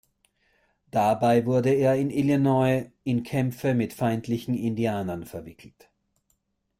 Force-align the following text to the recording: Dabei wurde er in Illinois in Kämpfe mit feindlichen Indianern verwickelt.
Dabei 0.89 1.45
wurde 1.45 1.75
er 1.75 1.95
in 1.95 2.09
Illinois 2.09 2.89
in 3.03 3.21
Kämpfe 3.21 3.75
mit 3.75 3.93
feindlichen 3.93 4.55
Indianern 4.55 5.27
verwickelt. 5.27 5.91